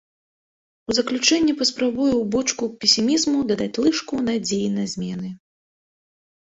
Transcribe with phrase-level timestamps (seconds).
[0.89, 5.29] У заключэнне паспрабую ў бочку песімізму дадаць лыжку надзей на змены.